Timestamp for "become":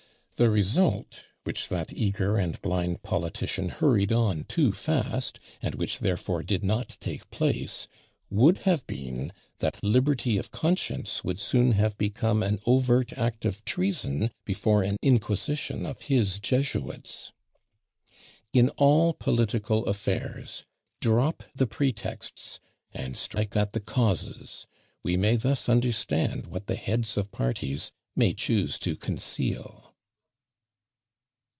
11.95-12.41